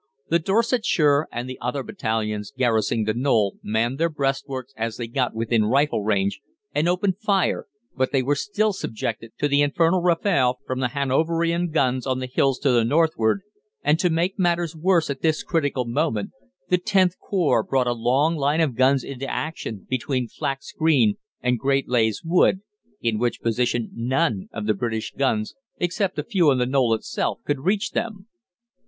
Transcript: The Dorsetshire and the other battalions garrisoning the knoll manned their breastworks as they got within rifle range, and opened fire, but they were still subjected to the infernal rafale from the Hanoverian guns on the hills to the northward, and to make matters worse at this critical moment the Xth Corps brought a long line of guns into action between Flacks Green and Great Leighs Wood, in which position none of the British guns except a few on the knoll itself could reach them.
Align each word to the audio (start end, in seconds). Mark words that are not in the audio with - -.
The 0.29 0.39
Dorsetshire 0.39 1.27
and 1.31 1.47
the 1.47 1.59
other 1.61 1.83
battalions 1.83 2.51
garrisoning 2.57 3.03
the 3.05 3.13
knoll 3.13 3.59
manned 3.61 3.99
their 3.99 4.09
breastworks 4.09 4.73
as 4.75 4.97
they 4.97 5.05
got 5.05 5.35
within 5.35 5.65
rifle 5.65 6.01
range, 6.03 6.41
and 6.73 6.89
opened 6.89 7.19
fire, 7.19 7.67
but 7.95 8.11
they 8.11 8.23
were 8.23 8.33
still 8.33 8.73
subjected 8.73 9.33
to 9.37 9.47
the 9.47 9.61
infernal 9.61 10.01
rafale 10.01 10.55
from 10.65 10.79
the 10.79 10.87
Hanoverian 10.87 11.69
guns 11.69 12.07
on 12.07 12.17
the 12.17 12.25
hills 12.25 12.57
to 12.61 12.71
the 12.71 12.83
northward, 12.83 13.41
and 13.83 13.99
to 13.99 14.09
make 14.09 14.39
matters 14.39 14.75
worse 14.75 15.11
at 15.11 15.21
this 15.21 15.43
critical 15.43 15.85
moment 15.85 16.31
the 16.69 16.79
Xth 16.79 17.19
Corps 17.19 17.61
brought 17.61 17.85
a 17.85 17.93
long 17.93 18.35
line 18.35 18.59
of 18.59 18.73
guns 18.73 19.03
into 19.03 19.29
action 19.31 19.85
between 19.87 20.27
Flacks 20.27 20.71
Green 20.75 21.17
and 21.43 21.59
Great 21.59 21.87
Leighs 21.87 22.23
Wood, 22.25 22.61
in 23.01 23.19
which 23.19 23.39
position 23.41 23.91
none 23.93 24.49
of 24.51 24.65
the 24.65 24.73
British 24.73 25.13
guns 25.15 25.53
except 25.77 26.17
a 26.17 26.23
few 26.23 26.49
on 26.49 26.57
the 26.57 26.65
knoll 26.65 26.95
itself 26.95 27.41
could 27.45 27.59
reach 27.59 27.91
them. 27.91 28.25